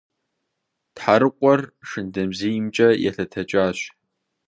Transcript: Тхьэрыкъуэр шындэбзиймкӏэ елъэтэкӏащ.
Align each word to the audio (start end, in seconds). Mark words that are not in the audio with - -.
Тхьэрыкъуэр 0.95 1.61
шындэбзиймкӏэ 1.87 2.89
елъэтэкӏащ. 3.09 3.79